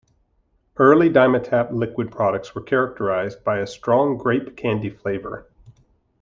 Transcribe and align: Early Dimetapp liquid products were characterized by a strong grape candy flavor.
Early 0.77 1.11
Dimetapp 1.11 1.71
liquid 1.71 2.11
products 2.11 2.55
were 2.55 2.61
characterized 2.63 3.43
by 3.43 3.59
a 3.59 3.67
strong 3.67 4.17
grape 4.17 4.57
candy 4.57 4.89
flavor. 4.89 5.45